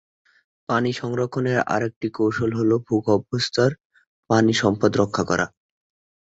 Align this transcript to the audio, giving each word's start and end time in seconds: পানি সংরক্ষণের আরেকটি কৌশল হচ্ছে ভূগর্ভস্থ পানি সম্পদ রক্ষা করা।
পানি 0.69 0.91
সংরক্ষণের 0.93 1.59
আরেকটি 1.67 2.07
কৌশল 2.17 2.49
হচ্ছে 2.57 2.77
ভূগর্ভস্থ 2.87 3.55
পানি 4.29 4.53
সম্পদ 4.61 4.91
রক্ষা 4.97 5.23
করা। 5.29 5.45